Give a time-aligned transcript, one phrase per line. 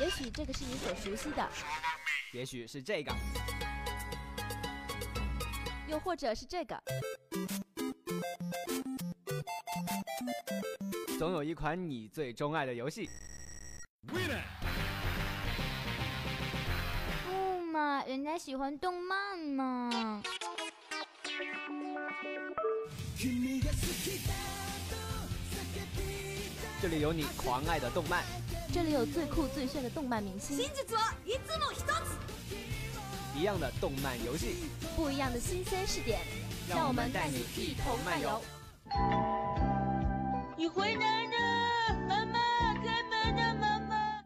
[0.00, 1.48] 也许这个是你所熟悉的，
[2.32, 3.12] 也许是这个，
[5.86, 6.82] 又或者是这个。
[11.18, 13.08] 总有一款你最钟爱的游戏。
[14.06, 14.18] 不
[17.72, 20.22] 嘛，人家喜欢动漫嘛。
[26.84, 28.22] 这里有你狂爱的动漫，
[28.70, 30.58] 这里有最酷最炫的动漫明星，
[33.34, 36.20] 一样的动漫游戏，不一样的新鲜试点，
[36.68, 38.38] 让我们带你一同漫游。
[40.58, 44.24] 你回来了，妈妈，开门啊，妈妈！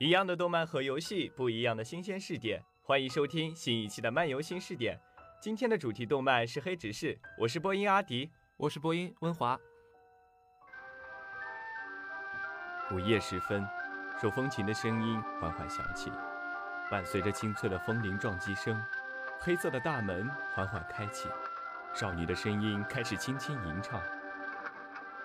[0.00, 4.98] 一样的动漫和游戏，不一样的新鲜试点，欢迎收听新一期的漫游新试点。
[5.42, 9.60] 今天的主题动漫是《黑执事》，我是播音阿迪，我是播音温华。
[12.92, 13.66] 午夜时分，
[14.20, 16.08] 手风琴的声音缓缓响起，
[16.88, 18.80] 伴随着清脆的风铃撞击声，
[19.40, 21.28] 黑色的大门缓缓开启，
[21.92, 24.00] 少女的声音开始轻轻吟唱。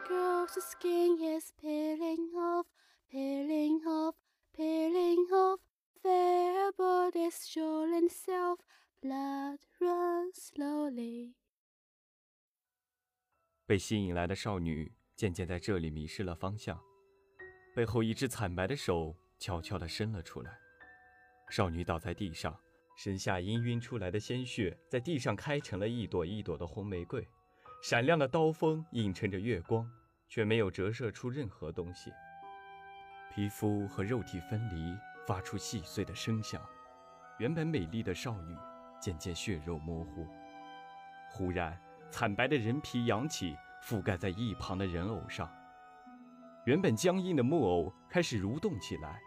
[0.07, 2.65] Girl's skin is peeling off,
[3.11, 4.15] peeling off,
[4.57, 5.59] peeling off.
[6.01, 8.57] Their bodies showing self,
[9.01, 11.35] blood runs slowly.
[13.67, 16.83] 被吸引来的少女渐渐在这里迷失了方向，
[17.73, 20.51] 背后一只惨白的手悄悄地伸了出来，
[21.49, 22.53] 少女倒在地上，
[22.97, 27.25] 身下氤氲出来的鲜血在地上开成了一朵一朵的红玫瑰，
[27.81, 29.89] 闪亮的刀锋映衬着月光，
[30.27, 32.11] 却没有折射出任何东西。
[33.33, 34.93] 皮肤和肉体分离，
[35.25, 36.61] 发出细碎的声响，
[37.39, 38.53] 原本美丽的少女
[38.99, 40.27] 渐渐血肉模糊。
[41.29, 45.49] 忽然，惨白的人皮扬起，覆盖在一旁的人偶上。
[46.65, 49.19] 原本僵硬的木偶开始蠕动起来，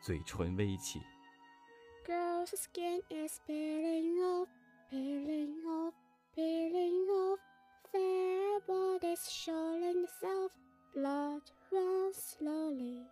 [0.00, 1.00] 嘴唇微起。
[2.06, 4.48] Girl's skin is peeling off,
[4.90, 5.92] peeling off,
[6.34, 7.40] peeling off.
[7.92, 10.52] Their bodies showing self,
[10.94, 13.06] blood runs slowly.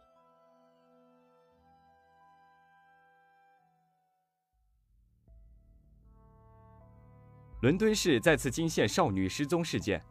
[7.62, 10.04] 伦敦市再次惊现少女失踪事件，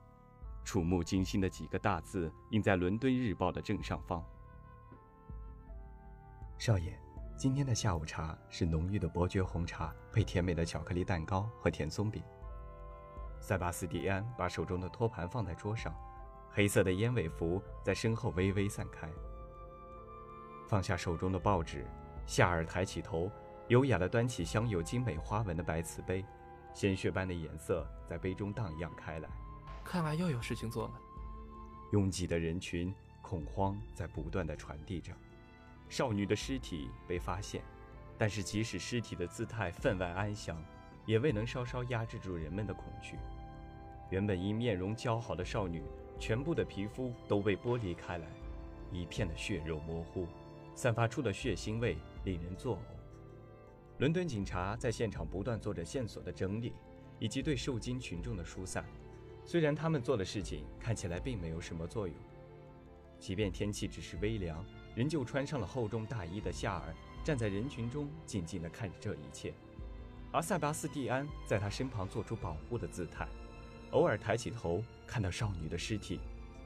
[0.66, 4.22] 触目惊心的几个大字印在《伦敦日报》的正上方。
[6.58, 7.00] 少爷，
[7.38, 12.24] 今天的下午茶是浓郁的伯爵红茶，配甜美的巧克力蛋糕和甜松饼。
[13.40, 15.94] 塞巴斯蒂安把手中的托盘放在桌上，
[16.50, 19.08] 黑色的燕尾服在身后微微散开。
[20.68, 21.86] 放下手中的报纸，
[22.26, 23.30] 夏尔抬起头，
[23.68, 26.26] 优雅地端起镶有精美花纹的白瓷杯。
[26.74, 29.30] 鲜血般的颜色在杯中荡漾开来，
[29.85, 31.01] 看来又有事情做了。
[31.91, 35.13] 拥挤的人群，恐慌在不断的传递着。
[35.88, 37.62] 少女的尸体被发现，
[38.18, 40.62] 但是即使尸体的姿态分外安详，
[41.06, 43.16] 也未能稍稍压制住人们的恐惧。
[44.09, 45.84] 原本因面容姣好的少女，
[46.19, 48.25] 全部的皮肤都被剥离开来，
[48.91, 50.28] 一片的血肉模糊，
[50.73, 52.79] 散发出的血腥味令人作呕。
[54.00, 56.73] 伦敦警察在现场不断做着线索的整理，
[57.19, 58.84] 以及对受惊群众的疏散。
[59.45, 62.16] 虽然他们做的事情看起来并没有什么作用，
[63.19, 69.53] 即便天气只是微凉，仍旧穿上了厚重大衣的夏尔站在人群中静静地看着这一切，
[70.31, 73.28] 而塞巴斯蒂安在他身旁做出保护的姿态，
[73.91, 76.19] 偶尔抬起头看到少女的尸体，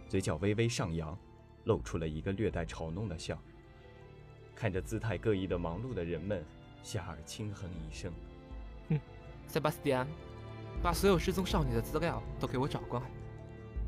[0.07, 1.17] 嘴角微微上扬，
[1.65, 3.37] 露出了一个略带嘲弄的笑。
[4.55, 6.43] 看着姿态各异的忙碌的人们。
[6.81, 8.09] 夏尔轻哼一声
[8.87, 8.97] ：“哼，
[9.47, 10.07] 塞巴斯蒂安，
[10.81, 13.05] 把所有失踪少女的资料都给我找过来，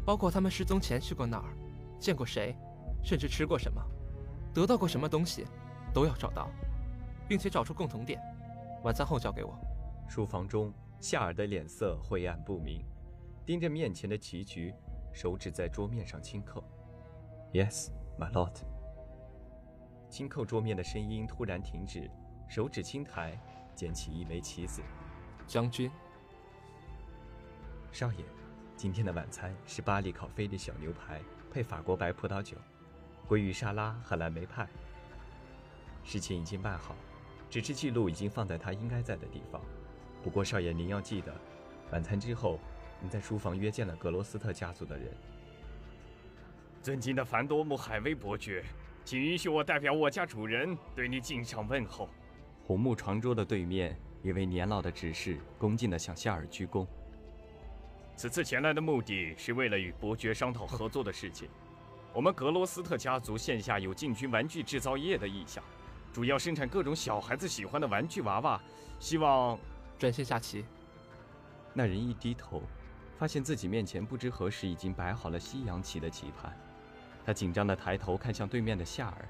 [0.06, 1.56] 包括他们失踪前去过哪儿，
[2.00, 2.56] 见过谁，
[3.04, 3.82] 甚至吃过什么，
[4.54, 5.46] 得到过什么东西，
[5.94, 6.50] 都要找到，
[7.28, 8.20] 并且找出共同点。
[8.84, 9.58] 晚餐后交给我。”
[10.10, 12.84] 书房中，夏尔的脸色晦暗不明，
[13.46, 14.74] 盯着面前的棋局，
[15.14, 16.62] 手指在桌面上轻扣。
[17.54, 17.90] “Yes,
[18.20, 18.56] my lord。”
[20.10, 22.12] 轻扣桌面的声音突然停止。
[22.50, 23.40] 手指轻抬，
[23.74, 24.82] 捡起一枚棋子。
[25.48, 25.90] 将军，
[27.92, 28.24] 少爷，
[28.78, 31.22] 今天的晚餐是巴黎烤菲力小牛排，
[31.52, 32.56] 配法国白葡萄酒，
[33.28, 34.66] 鲑鱼沙拉和蓝莓派。
[36.02, 36.96] 事情已经办好，
[37.50, 39.62] 只是记录已经放在他应该在的地方。
[40.24, 41.36] 不过，少爷您要记得，
[41.92, 42.60] 晚餐之后，
[43.02, 45.14] 您在书房约见了格罗斯特家族的人。
[46.82, 48.64] 尊敬的凡多姆海威伯爵，
[49.04, 52.10] 请允许我代表我家主人对你敬上问候。
[52.64, 56.88] 红木床桌的对面，一位年老的执事恭敬地向夏尔鞠躬。
[58.22, 61.50] 此次前来的目的是为了与伯爵商讨合作的事情。
[62.14, 65.64] 我们格罗斯特家族线下有进军玩具制造业的意向，
[66.14, 68.62] 主要生产各种小孩子喜欢的玩具娃娃，
[69.00, 69.58] 希望
[69.98, 70.64] 专心下棋。
[71.74, 72.62] 那人一低头，
[73.18, 76.56] 发现自己面前不知何时已经摆好了西洋棋的棋盘，
[77.26, 79.28] 他紧张地抬头看向对面的夏尔，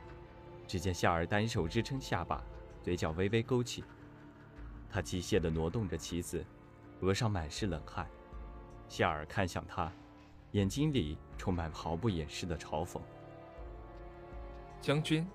[0.67, 2.43] 只见夏尔单手支撑下巴，
[2.83, 3.85] 嘴角微微勾起，
[4.89, 6.45] 他机械地挪动着棋子，
[6.99, 8.05] 额上满是冷汗。
[8.91, 9.89] 夏尔看向他，
[10.51, 12.99] 眼睛里充满毫不掩饰的嘲讽。
[14.81, 15.25] 将军，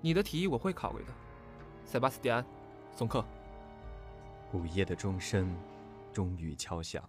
[0.00, 1.12] 你的提议我会考虑的。
[1.84, 2.44] 塞巴斯蒂安，
[2.90, 3.24] 送客。
[4.52, 5.56] 午夜的钟声
[6.12, 7.08] 终于敲响。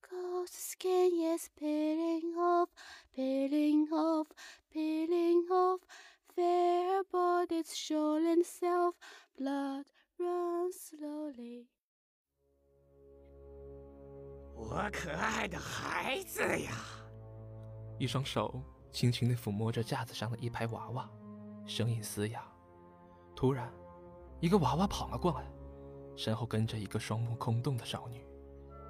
[0.00, 2.70] Ghost skin is peeling off,
[3.14, 4.28] peeling off,
[4.72, 5.80] peeling off.
[6.34, 8.94] Fair bodies show themselves,
[9.36, 9.84] blood
[10.18, 11.66] runs slowly.
[14.56, 16.72] 我可爱的孩子呀！
[17.98, 21.08] 一双手轻轻地抚摸着架子上的一排娃娃，
[21.66, 22.42] 声音嘶哑。
[23.34, 23.70] 突然，
[24.40, 25.46] 一个娃娃跑了过来，
[26.16, 28.26] 身后跟着一个双目空洞的少女。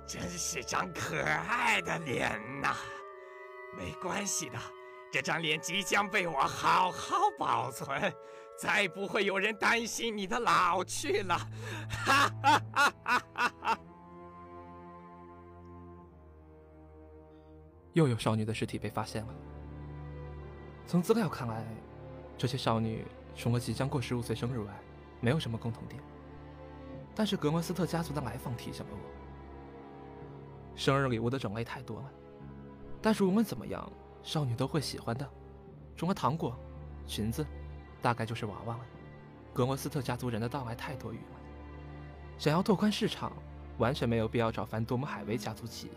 [0.07, 2.31] 真是张可爱的脸
[2.63, 2.77] 呐！
[3.77, 4.59] 没关系的，
[5.13, 8.15] 这张脸即将被我好好保存，
[8.57, 11.37] 再不会有人担心你的老去了。
[11.91, 13.79] 哈哈哈哈哈哈！
[17.97, 19.35] 又有少女的尸体被发现了。
[20.87, 21.65] 从资料看来，
[22.37, 24.67] 这些少女除了即将过十五岁生日外，
[25.19, 25.99] 没有什么共同点。
[27.15, 28.99] 但是格罗斯特家族的来访提醒了我，
[30.77, 32.11] 生日礼物的种类太多了。
[33.01, 33.91] 但是无论怎么样，
[34.23, 35.27] 少女都会喜欢的，
[35.97, 36.55] 除了糖果、
[37.07, 37.47] 裙子，
[38.03, 38.85] 大概就是娃娃了。
[39.55, 41.41] 格罗斯特家族人的到来太多余了，
[42.37, 43.33] 想要拓宽市场，
[43.79, 45.93] 完全没有必要找凡多姆海威家族企业。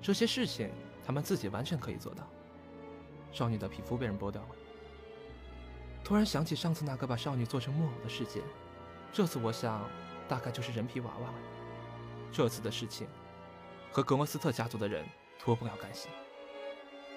[0.00, 0.70] 这些事情
[1.10, 2.24] 他们自己完全可以做到。
[3.32, 4.48] 少女的皮肤被人剥掉了。
[6.04, 8.44] 突然想起上次那个把少女做成木偶的事件，
[9.12, 9.90] 这次我想
[10.28, 11.34] 大概就是人皮娃娃了。
[12.30, 13.08] 这次的事情
[13.90, 15.04] 和格莫斯特家族的人
[15.36, 16.08] 脱不了干系，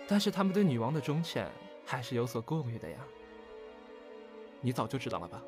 [0.08, 1.48] 但是他们对女王的忠犬
[1.86, 2.98] 还是有所顾虑的呀。
[4.60, 5.40] 你早就知道了吧？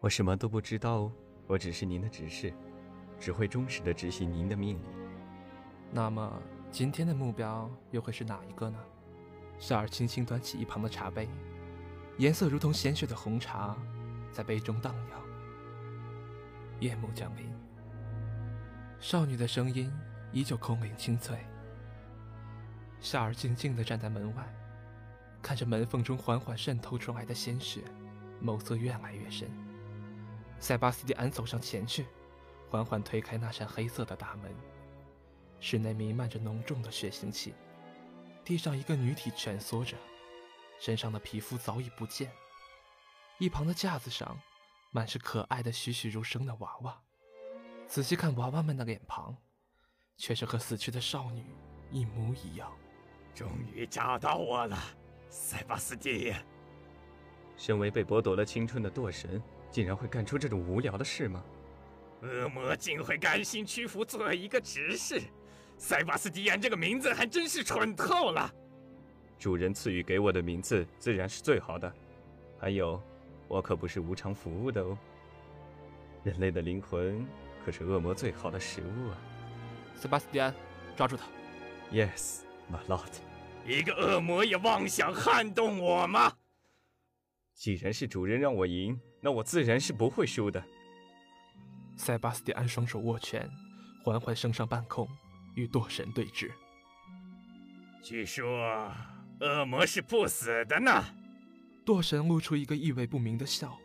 [0.00, 1.12] 我什么都不知道哦，
[1.46, 2.52] 我只是您的执事，
[3.18, 4.84] 只会忠实的执行您的命令。
[5.90, 8.78] 那么今天的目标又会是哪一个呢？
[9.58, 11.28] 夏尔轻轻端起一旁的茶杯，
[12.18, 13.76] 颜色如同鲜血的红茶，
[14.30, 15.20] 在杯中荡漾。
[16.78, 17.50] 夜幕降临，
[19.00, 19.92] 少女的声音
[20.30, 21.38] 依旧空灵清脆。
[23.00, 24.54] 夏尔静静地站在门外，
[25.42, 27.82] 看着门缝中缓缓渗透出来的鲜血，
[28.44, 29.50] 眸色越来越深。
[30.60, 32.06] 塞巴斯蒂安走上前去，
[32.68, 34.52] 缓缓推开那扇黑色的大门。
[35.60, 37.54] 室内弥漫着浓重的血腥气，
[38.44, 39.96] 地上一个女体蜷缩着，
[40.78, 42.30] 身上的皮肤早已不见。
[43.38, 44.38] 一旁的架子上，
[44.90, 47.00] 满是可爱的栩栩如生的娃娃。
[47.86, 49.36] 仔细看娃娃们的脸庞，
[50.16, 51.44] 却是和死去的少女
[51.90, 52.70] 一模一样。
[53.34, 54.76] 终于找到我了，
[55.28, 56.34] 塞巴斯蒂。
[57.56, 61.44] 身为被剥夺了青春的堕神，竟然会干出这种无聊的事吗？
[62.22, 65.22] 恶魔竟会甘心屈服做一个执事？
[65.78, 68.52] 塞巴斯蒂安这个名字还真是蠢透了。
[69.38, 71.90] 主人赐予给我的名字自然是最好的，
[72.58, 73.00] 还有，
[73.46, 74.98] 我可不是无偿服务的哦。
[76.24, 77.24] 人类的灵魂
[77.64, 79.18] 可是恶魔最好的食物啊！
[79.94, 80.52] 塞巴斯蒂安，
[80.96, 81.26] 抓住他
[81.92, 83.12] ！Yes, my lord。
[83.64, 86.32] 一个恶魔也妄想撼动我吗？
[87.54, 90.62] 既然是主人让我赢，那我自然是不会输的。
[91.96, 93.48] 塞巴斯蒂安双手握拳，
[94.04, 95.08] 缓缓升上半空，
[95.58, 96.52] 与堕神对峙。
[98.00, 98.92] 据说
[99.40, 101.04] 恶魔是不死的呢。
[101.84, 103.76] 堕神露出一个意味不明的笑，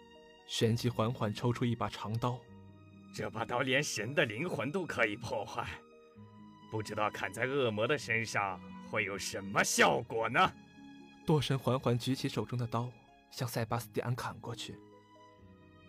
[0.46, 2.40] 旋即缓缓抽出一把长刀。
[3.12, 5.68] 这把刀连神的灵魂都可以破坏，
[6.70, 10.52] 不知道砍在恶魔的身上会有什么效果呢？
[11.26, 12.92] 堕神缓缓举起手中的刀，
[13.32, 14.76] 向塞巴斯蒂安砍过去。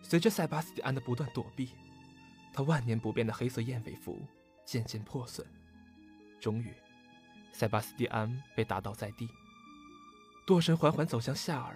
[0.01, 1.69] 随着塞巴斯蒂安的不断躲避，
[2.53, 4.19] 他万年不变的黑色燕尾服
[4.63, 5.45] 渐渐破损。
[6.45, 6.71] 终于，
[7.51, 9.27] 塞巴斯蒂安被打倒在地。
[10.45, 11.75] 堕神缓缓走向夏尔，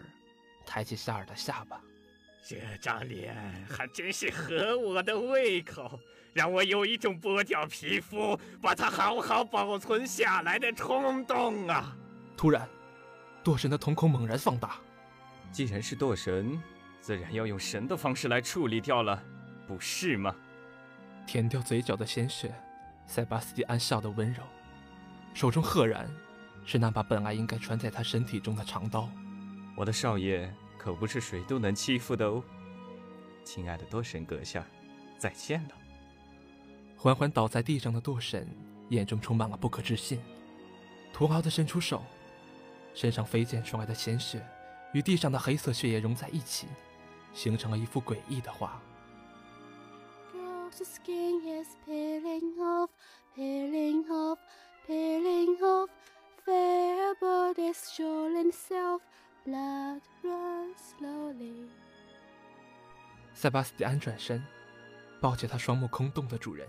[0.64, 1.82] 抬起夏尔的下巴。
[2.48, 3.36] 这张脸
[3.68, 6.00] 还真是合我的胃口，
[6.34, 11.98] 让我有一种剥掉皮肤，把它好好保存下来的冲动啊！
[12.38, 12.70] 突然，
[13.44, 14.76] 堕神的瞳孔猛然放大。
[15.52, 16.62] 既然是堕神，
[17.02, 19.20] 自然要用神的方式来处理掉了，
[19.68, 20.36] 不是吗？
[21.26, 22.54] 舔掉嘴角的鲜血，
[23.08, 24.44] 塞巴斯蒂安笑得温柔。
[25.40, 26.06] 手中赫然
[26.66, 29.10] 是那把本来应该穿在他身体中的长刀。
[29.74, 32.44] 我的少爷可不是谁都能欺负的哦。
[33.46, 34.68] 亲爱的多神阁下，
[35.18, 35.72] 再见了。
[36.98, 38.46] 缓缓倒在地上的舵神
[38.90, 40.20] 眼中充满了不可置信，
[41.14, 42.04] 徒劳的伸出手，
[42.94, 44.46] 身上飞溅出来的鲜血
[44.94, 46.68] 与地上的黑色血液融在一起，
[47.34, 48.82] 形成了一幅诡异的画。
[50.34, 52.90] The skin is peeling off,
[53.36, 54.38] peeling off,
[54.90, 55.90] peeling off.
[56.44, 59.02] Fair bodies showing self,
[59.46, 61.70] blood runs slowly.
[63.36, 64.44] 塞巴斯蒂安转身，
[65.22, 66.68] 抱起他双目空洞的主人。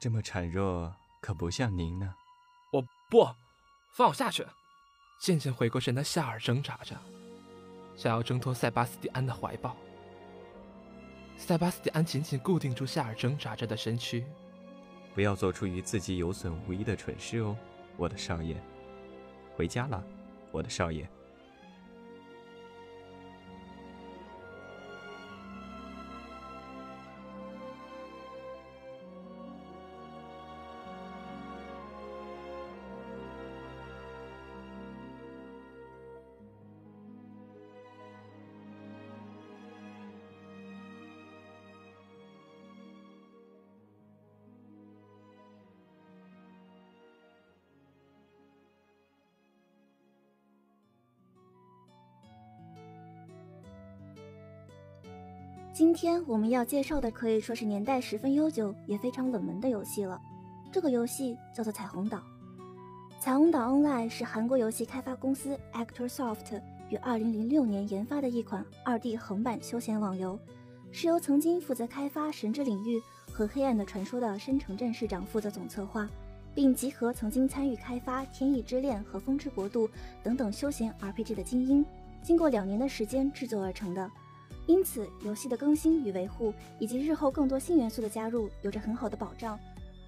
[0.00, 2.12] 这么孱弱，可不像您呢。
[2.72, 3.28] 我不，
[3.92, 4.44] 放我下去！
[5.20, 6.96] 渐渐回过神的夏尔挣扎着，
[7.94, 9.76] 想要挣脱塞巴斯蒂安的怀抱。
[11.36, 14.26] 塞巴斯蒂安紧紧固定住夏尔挣扎着的身躯。
[15.14, 17.56] 不要做出与自己有损无益的蠢事哦，
[17.96, 18.56] 我的少爷。
[19.54, 20.02] 回家了，
[20.50, 21.08] 我的少爷。
[55.74, 60.22] 今天我们要介绍的可以说是年代十分悠久，也非常冷门的游戏了。
[60.70, 62.18] 这个游戏叫做《彩虹岛》。
[63.18, 70.38] 《彩虹岛 Online》是韩国游戏开发公司 ActorSoft 于2006年研发的一款 2D 横版休闲网游，
[70.92, 72.98] 是由曾经负责开发《神之领域》
[73.32, 76.08] 和《黑暗的传说》的深城镇市长负责总策划，
[76.54, 79.88] 并集合曾经参与开发《天意之恋》和《风之国度》
[80.22, 81.84] 等等休闲 RPG 的精英，
[82.22, 84.08] 经过两年的时间制作而成的。
[84.66, 89.58] 因此，游戏的更新与维护，以及日后更多新元素的加入，有着很好的保障。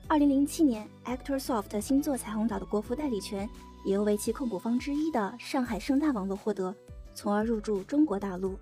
[0.09, 3.49] 二零零七年，ActorSoft 新作《彩虹岛》的国服代理权
[3.85, 6.75] 也由为其控股方之一的上海盛大网络获得，
[7.13, 8.57] 从而入驻中国大陆。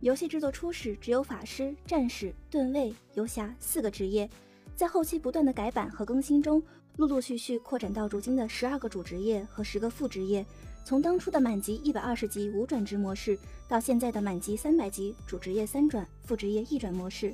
[0.00, 4.28] 游戏制作初始只有法师、战士、盾卫、游侠四个职业，
[4.76, 6.62] 在后期不断的改版和更新中，
[6.96, 10.44] 陆陆续续扩展到如今的十二个主职业和十个副职业。
[10.84, 17.32] 从当初的满级一百二十级无转职模式，到现在的满级三百级主职业三转、副职业一转模式，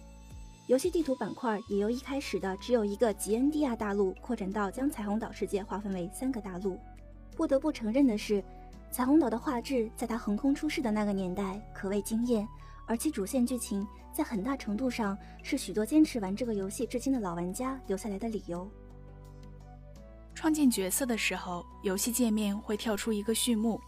[0.66, 6.78] 游戏地图板块也由一开始的只有一个吉恩蒂亚大陆，扩展到将彩虹岛世界划分为三个大陆。
[7.34, 8.42] 不得不承认的是，
[8.90, 12.46] 彩虹岛的画质在它横空出世的那个年代可谓惊艳，
[12.86, 18.68] 而其主线剧情在很大程度上是许多坚持玩这个游戏至今的老玩家留下来的理由。
[20.36, 23.80] 创建角色的时候，游戏界面会跳出一个序幕。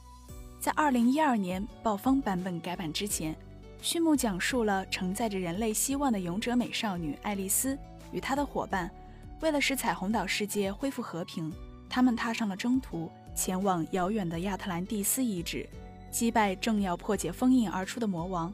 [0.58, 3.36] 在2012年暴风版本改版之前，
[3.82, 7.78] 序幕讲述了承载着人类希望的勇者美少女爱丽丝
[8.12, 8.90] 与她的伙伴，
[9.42, 11.52] 为了使彩虹岛世界恢复和平，
[11.86, 15.68] 他们踏上了征途，前往遥远的亚特兰蒂斯遗址，
[16.10, 18.50] 击败正要破解封印而出的魔王。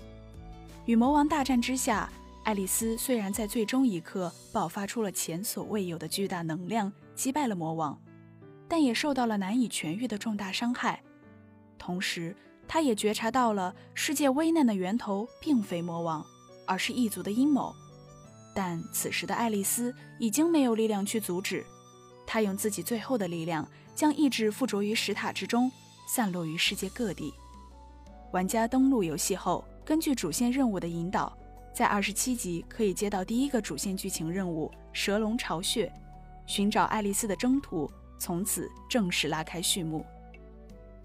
[0.84, 2.10] 与魔王大战之下，
[2.42, 6.92] 爱丽丝虽然在最终一刻爆发出了前所未有的巨大能量。
[7.14, 8.00] 击败了魔王，
[8.68, 11.02] 但也受到了难以痊愈的重大伤害。
[11.78, 16.24] 同时，他也觉察到了世界危难的源头并非魔王，
[16.66, 17.74] 而是异族的阴谋。
[18.54, 21.64] 但此时的爱丽丝已经没有力量去阻止，
[22.26, 25.70] 她用自己最后的力量将意志附着于石塔之中，
[26.08, 27.34] 散落于世界各地。
[28.32, 31.36] 玩家登录游戏后，根据主线任务的引导，
[31.72, 35.92] 在二十七级可以接到第一个主线剧情任务——蛇龙巢穴。
[36.46, 40.04] 寻找爱丽丝的征途从此正式拉开序幕。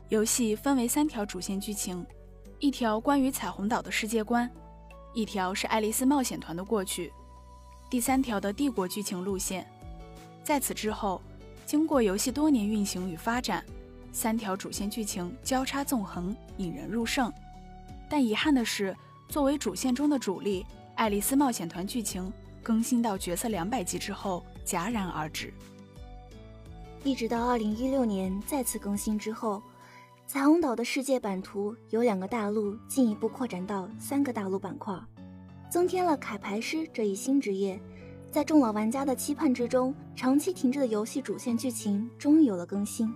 [0.09, 2.05] 游戏分为三条主线剧情，
[2.59, 4.49] 一条关于彩虹岛的世界观，
[5.13, 7.13] 一条是爱丽丝冒险团的过去，
[7.89, 9.67] 第三条的帝国剧情路线。
[10.43, 11.21] 在此之后，
[11.65, 13.63] 经过游戏多年运行与发展，
[14.11, 17.31] 三条主线剧情交叉纵横，引人入胜。
[18.09, 18.95] 但遗憾的是，
[19.27, 20.65] 作为主线中的主力，
[20.95, 24.43] 爱丽丝冒险团剧情更新到角色两百级之后。
[24.65, 25.51] 戛然而止，
[27.03, 29.63] 一直到二零一六年再次更新之后，
[30.27, 34.95] 彩虹岛的世界版图由两个大陆进一步扩展到三个大陆板块，
[35.71, 37.81] 增添了凯牌师这一新职业。
[38.29, 43.11] 在众老玩家的期盼之中，长期停滞的游戏主线剧情终于有了更新。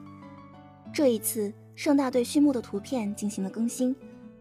[0.92, 3.96] 这一次，盛大对序幕的图片进行了更新，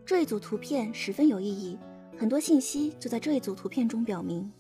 [0.07, 1.79] 这一组图片十分有意义，
[2.17, 4.51] 很多信息就在这一组图片中表明。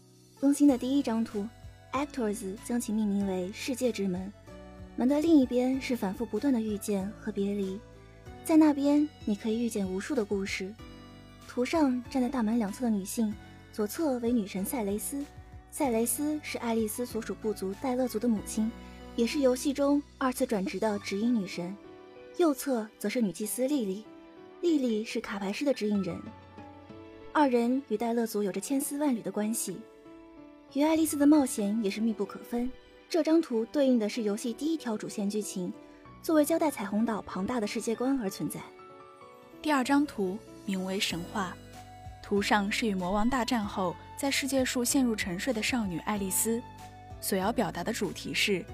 [0.42, 1.46] 更新的第一张图。
[1.92, 4.32] Actors 将其命名为“世界之门”，
[4.96, 7.78] 门的另一边是反复不断的遇见和别离，
[8.44, 10.75] 在那边你可以遇见无数的故事。
[11.46, 13.32] 图上站在大门两侧的女性，
[13.72, 15.25] 左侧为女神赛雷斯，
[15.70, 18.68] 赛雷斯是爱丽丝所属部族戴勒族的母亲，
[19.14, 21.72] 也是游戏中二次转职的指引女神。
[22.38, 24.04] 右侧则是女祭司莉莉，
[24.61, 26.20] 莉莉是卡牌师的指引人。
[27.32, 29.78] 二人与戴勒族有着千丝万缕的关系，
[30.75, 32.71] 与爱丽丝的冒险也是密不可分。
[33.09, 35.71] 这张图对应的是游戏第一条主线剧情，
[36.23, 38.59] 作为交代彩虹岛庞大的世界观而存在。
[39.61, 41.55] 第二张图名为神话，
[42.23, 46.62] 图上是与魔王大战后在世界树陷入沉睡的少女爱丽丝，
[47.21, 48.64] 所要表达的主题是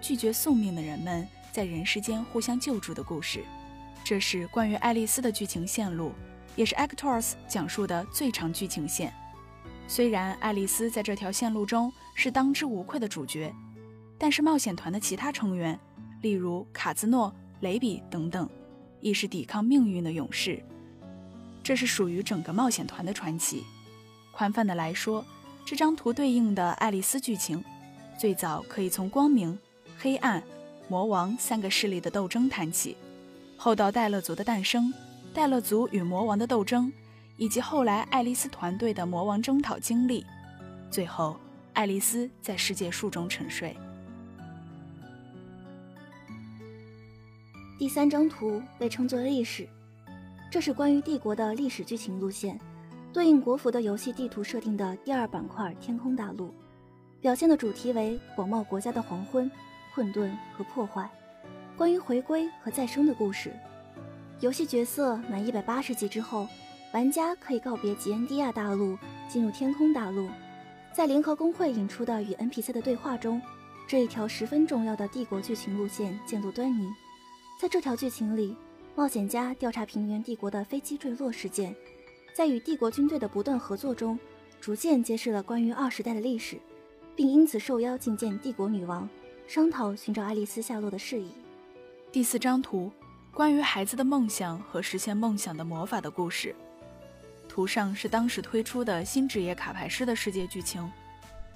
[0.00, 3.42] 拒绝宿命的人们在人世间互相救助的故事。
[4.04, 6.12] 这是关于爱丽丝的剧情线路。
[6.56, 9.14] 也是 Actors 讲述的最长剧情线。
[9.90, 13.50] 虽然爱丽丝在这条线路中是当之无愧的主角，
[14.18, 15.80] 但是冒险团的其他成员，
[16.20, 18.46] 例如卡兹诺、雷比等等，
[19.00, 20.62] 亦是抵抗命运的勇士。
[21.62, 23.64] 这是属于整个冒险团的传奇。
[24.30, 25.24] 宽泛的来说，
[25.64, 27.64] 这张图对应的爱丽丝剧情，
[28.18, 29.58] 最早可以从光明、
[29.98, 30.42] 黑暗、
[30.86, 32.94] 魔王三个势力的斗争谈起，
[33.56, 34.92] 后到戴勒族的诞生。
[35.32, 36.92] 戴勒族与魔王的斗争，
[37.38, 40.26] 以及后来爱丽丝团队的魔王征讨经历，
[40.90, 41.36] 最后
[41.72, 43.74] 爱丽丝在世界树中沉睡。
[47.78, 49.68] 第三张图被称作历史，
[50.50, 52.58] 这是关于帝国的历史剧情路线，
[53.12, 56.52] 对应国服的游戏地图设定的第二板块天空大陆，
[57.20, 59.48] 表现的主题为广袤国家的黄昏、
[59.94, 61.08] 混沌和破坏，
[61.76, 63.52] 关于回归和再生的故事。
[64.40, 66.48] 游戏角色满一百八十级之后，
[66.94, 68.96] 玩家可以告别吉恩迪亚大陆，
[69.28, 70.28] 进入天空大陆。
[70.92, 73.40] 在联合工会引出的与 NPC 的对话中，
[73.86, 76.88] 这一条十分重要的帝国剧情路线见露端倪。
[77.60, 78.56] 在这条剧情里，
[78.94, 81.76] 冒险家调查平原帝国的飞机坠落事件，
[82.34, 84.18] 在与帝国军队的不断合作中，
[84.58, 86.58] 逐渐揭示了关于二时代的历史，
[87.14, 89.06] 并因此受邀觐见帝国女王，
[89.46, 91.32] 商讨寻找爱丽丝下落的事宜。
[92.10, 92.90] 第四张图。
[93.34, 96.52] 关于孩子的梦想和实现梦想的魔法的故事。
[97.58, 100.88] 图上是当时推出的新职业卡牌师的世界剧情。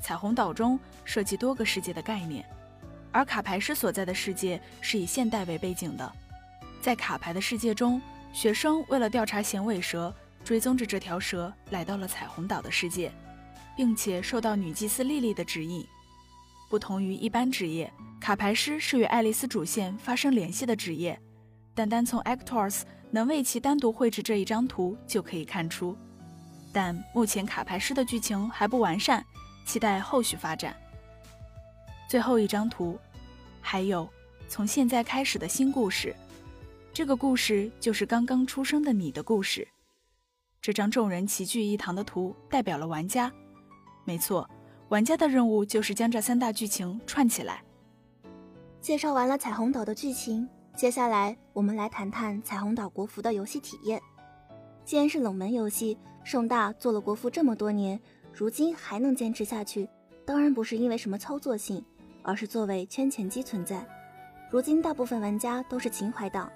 [0.00, 2.44] 彩虹岛中涉及多个世界的概念，
[3.12, 6.12] 而卡牌师所在的世界是以现代为背景的。
[6.80, 10.12] 在卡牌的世界中，学生为了调查衔尾蛇，
[10.42, 13.12] 追踪着这条蛇来到了彩虹岛的世界，
[13.76, 15.86] 并且受到女祭司莉莉的指引。
[16.68, 17.88] 不同于一般职业，
[18.20, 21.16] 卡牌师是与爱丽丝主线发生联系的职业。
[21.76, 22.80] 单单从 Actors
[23.14, 25.94] 能为其单独绘制这一张图就可以看出，
[26.72, 29.22] 但目前卡牌师的剧情还不完善，
[29.66, 30.74] 期待后续发展。
[32.08, 32.98] 最后一张图，
[33.60, 34.08] 还有
[34.48, 36.16] 从现在开始的新故事，
[36.90, 39.68] 这个故事就是刚刚出生的你的故事。
[40.62, 43.30] 这张众人齐聚一堂的图代表了玩家，
[44.04, 44.48] 没错，
[44.88, 47.62] 玩家的任务就是将这三大剧情串起来。
[48.80, 50.48] 介绍完了彩虹岛的剧情。
[50.74, 54.00] 接下来，我们来谈谈彩虹岛国服的游戏体验。
[54.84, 58.00] 既然是冷门游戏，盛大做了国服这么多年，
[58.32, 59.88] 如今还能坚持下去，
[60.24, 61.84] 当然不是因为什么操作性，
[62.22, 63.86] 而是作为圈钱机存在。
[64.50, 66.50] 如今大部分玩家都是情怀党，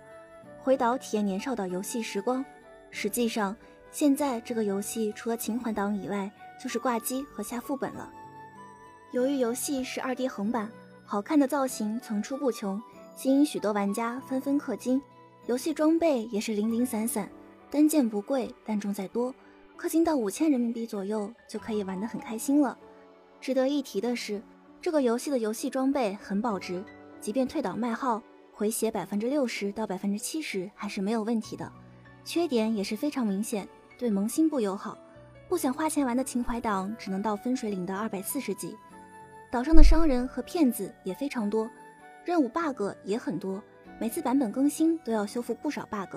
[0.62, 2.44] 回岛体验年少的游戏时光。
[2.90, 3.54] 实际上，
[3.90, 6.28] 现在这个游戏除了情怀党以外，
[6.60, 8.10] 就是挂机和下副本了。
[9.12, 10.70] 由于游戏是二 D 横版，
[11.04, 12.82] 好看的造型层出不穷。
[13.16, 15.00] 吸引许多玩家纷纷氪金，
[15.46, 17.26] 游戏装备也是零零散散，
[17.70, 19.34] 单件不贵，但重在多，
[19.78, 22.76] 氪金到五千人民币左右就可以玩得很开心了。
[23.40, 24.42] 值得一提的是，
[24.82, 26.84] 这个游戏的游戏装备很保值，
[27.18, 31.72] 即便退岛卖号，回血百分之六十到百分之七十还是没有问题的。
[32.22, 33.66] 缺点也是非常明显，
[33.98, 34.98] 对萌新不友好，
[35.48, 38.76] 不想花钱玩的情怀党只能到分水岭的二百四十级。
[39.50, 41.66] 岛上的商人和骗子也非常多。
[42.26, 43.62] 任务 bug 也很多，
[44.00, 46.16] 每次版本更新都要修复不少 bug，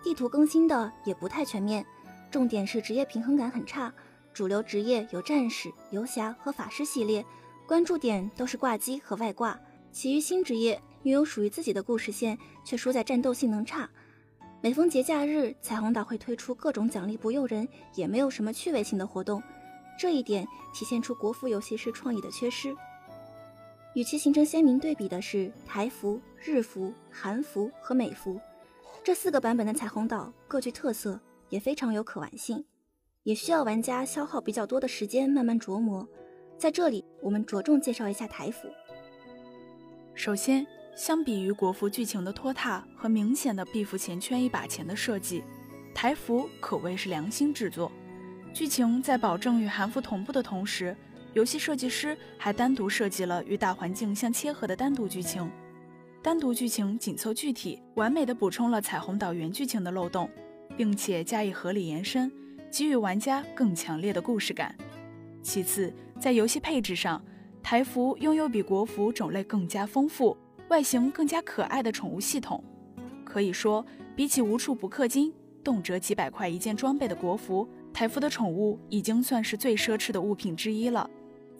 [0.00, 1.84] 地图更新的也不太全面，
[2.30, 3.92] 重点是职业平衡感很差。
[4.32, 7.26] 主流职业有战士、游侠和法师系列，
[7.66, 9.58] 关注点都是挂机和外挂。
[9.90, 13.90] 其余新职业拥有属于自己的故事线，却输在战斗性能差。
[14.60, 19.42] 每逢节假日，彩虹岛会推出各种奖励不诱人，也没有什么趣味性的活动，
[19.98, 22.72] 这一点体现出国服游戏师创意的缺失。
[23.94, 28.40] 与其形成鲜明对比的是台服、日服、韩服和美服，
[29.02, 32.64] 这四个版本的彩虹岛各具特色，也非常有可玩性，
[33.24, 36.06] 也需要玩家消耗比较多的时间慢慢琢磨。
[36.56, 38.68] 在这里，我们着重介绍一下台服。
[40.14, 45.42] 首先，相比于国服剧情的拖沓和明显的壁服前圈一把钱的设计，
[45.94, 47.90] 台服可谓是良心制作。
[48.52, 50.94] 剧情在保证与韩服同步的同时，
[51.32, 55.48] 游戏设计师还单独设计了与大环境相切合的单独剧情。
[56.22, 60.28] 单独剧情紧凑具体，完美的补充了彩虹岛原剧情的漏洞，
[60.76, 62.30] 并且加以合理延伸，
[62.70, 64.74] 给予玩家更强烈的故事感。
[65.40, 67.24] 其次，在游戏配置上，
[67.62, 70.36] 台服拥有比国服种类更加丰富、
[70.68, 72.62] 外形更加可爱的宠物系统。
[73.24, 81.08] 可以说，比起无处不氪金、动辄几百块一件装备的国服，台服的宠物已经算是最奢侈的物品之一了。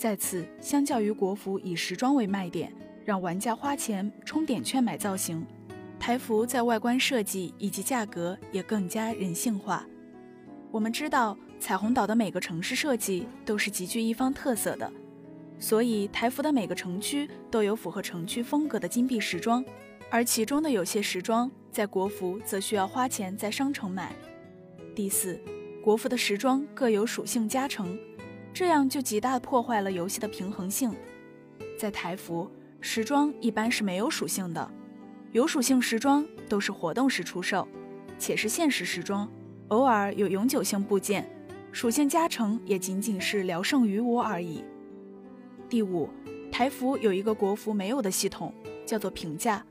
[0.01, 2.73] 再次，相较于国服以时装为卖点，
[3.05, 5.47] 让玩家花钱充点券买造型，
[5.99, 9.87] 台服在外观设计以及价格也更加人性化。
[10.71, 14.91] 我们知道，彩虹岛的每个城市设计都是极具一方特色的，
[15.59, 19.63] 所以台服的每个城区都有符合城区风格的金币时装，
[20.09, 24.17] 而其中的有些时装在国服则需要花钱在商城买。
[24.97, 25.39] 第四，
[25.85, 27.99] 国服的时装各有属性加成。
[28.53, 30.95] 这样就极大破坏了游戏的平衡性。
[31.79, 34.71] 在台服，时装一般是没有属性的，
[35.33, 37.67] 有属性时装都是活动时出售，
[38.19, 39.31] 且是限时时装，
[39.69, 41.29] 偶尔有永久性部件，
[41.73, 44.65] 属性加成也仅仅是聊胜于无而已。
[45.69, 46.09] 第五，
[46.51, 48.53] 台服有一个国服没有的系统，
[48.85, 49.65] 叫做评价。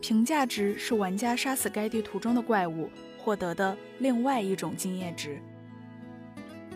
[0.00, 5.40] 评价值是玩家杀死该地图中的怪物获得的另外一种经验值。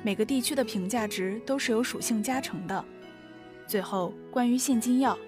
[0.03, 2.85] 每个地区的评价值都是由属性加成的。
[3.67, 5.19] 最后，关于现金药，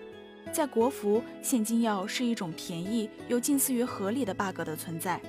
[0.52, 5.20] 在国服，现金药是一种便宜又近似于合理的 bug 的存在，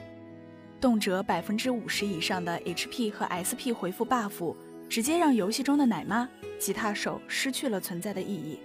[0.80, 4.56] 动辄百分之五十以上的 HP 和 SP 回复 buff，
[4.88, 8.60] 直接让游戏中的奶妈、吉他手失去了存在的意义。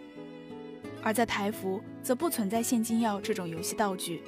[1.03, 4.23] 而在台服，则不存在现金药这种游戏道具。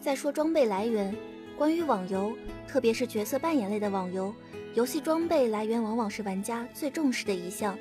[0.00, 1.14] 再说装备来源。
[1.56, 2.36] 关于网游，
[2.66, 4.34] 特别是角色扮演类的网游，
[4.74, 7.78] 游戏装备来源往往是玩家最重视的一项。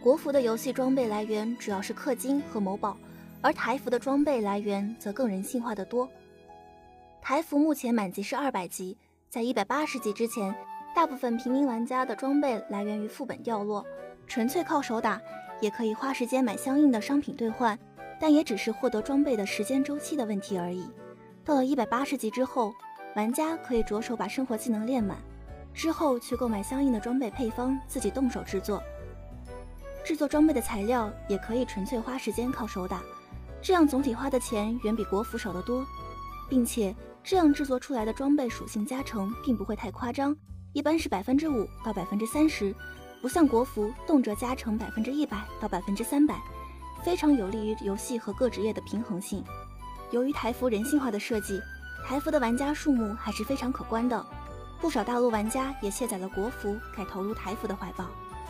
[0.00, 2.96] 国服的游戏装备来源主要是氪金和某宝，
[3.40, 6.08] 而台服的装备来源则更人性化的多。
[7.20, 8.96] 台服目前满级是二百级，
[9.30, 10.54] 在一百八十级之前，
[10.94, 13.84] 大部分平民玩家的装备来源于副本掉落，
[14.26, 15.20] 纯粹靠手打，
[15.60, 17.76] 也可以花时间买相应的商品兑换，
[18.20, 20.86] 但也只是获得装备的时间周期的问题而已。
[21.44, 22.72] 到了一百八十级之后，
[23.14, 25.16] 玩家可以着手把生活技能练满，
[25.72, 28.82] 之后去购买相应的装备配方，自己动手制作。
[30.04, 33.00] 制作装备的材料也可以纯粹花时间靠手打，
[33.62, 35.86] 这样总体花的钱远比国服少得多，
[36.48, 40.36] 并且这样制作出来的装备属性加成并不会太夸张，
[40.72, 42.74] 一般是百分之五到百分之三十，
[43.22, 46.36] 不像国服动辄加成百分之一百到百分之三百，
[47.04, 49.44] 非常有利于游戏和各职业的平衡性。
[50.10, 51.62] 由于台服人性化的设计。
[52.06, 54.26] 台服的玩家数目还是非常可观的，
[54.78, 58.04] 不少大陆玩家也卸载了国服，改投入台服的怀抱。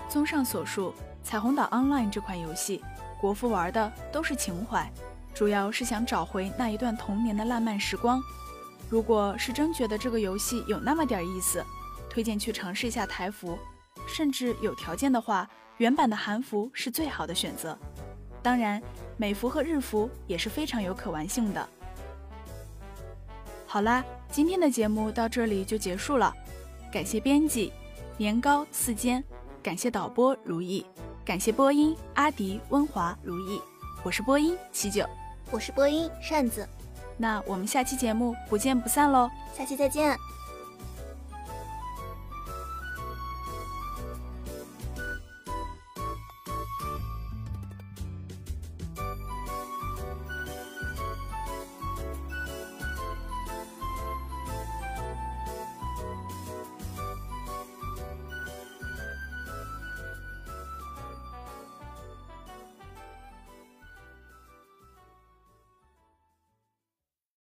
[0.09, 2.83] 综上所述，《彩虹岛 Online》这款游戏，
[3.21, 4.91] 国服玩的都是情怀，
[5.33, 8.21] 主要是想找回那一段童年的烂漫时光。
[8.91, 11.65] 如果是真觉得这个游戏有那么点意思，
[12.11, 13.57] 推荐去尝试一下台服，
[14.09, 17.79] 甚至有条件的话，原版的韩服是最好的选择。
[18.43, 18.83] 当然，
[19.17, 21.69] 美服和日服也是非常有可玩性的。
[23.75, 26.33] 好啦，今天的节目到这里就结束了。
[26.93, 27.73] 感谢编辑
[28.17, 29.21] 年糕四间，
[29.61, 30.87] 感谢导播如意，
[31.25, 33.61] 感谢播音阿迪温华如意。
[34.05, 35.05] 我是播音七九，
[35.51, 36.65] 我是播音扇子。
[37.17, 39.29] 那我们下期节目不见不散喽！
[39.53, 40.17] 下期再见。